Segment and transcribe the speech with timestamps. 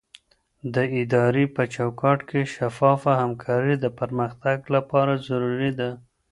[0.73, 5.89] د ادارې په چوکاټ کې شفافه همکاري د پرمختګ لپاره ضروري ده.